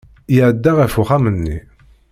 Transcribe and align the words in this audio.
Iɛedda 0.35 0.71
ɣef 0.79 0.93
uxxam-nni. 1.01 1.57